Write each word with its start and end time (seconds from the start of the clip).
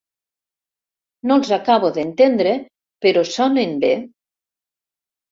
No 1.31 1.35
els 1.41 1.51
acabo 1.57 1.91
d'entendre 1.97 2.53
però 3.07 3.23
sonen 3.33 3.75
bé. 3.85 3.91